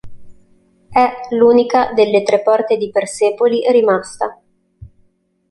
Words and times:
È 0.89 1.11
l'unica 1.29 1.93
delle 1.93 2.23
tre 2.23 2.41
porte 2.41 2.75
di 2.75 2.89
Persepoli 2.89 3.61
rimasta. 3.71 4.41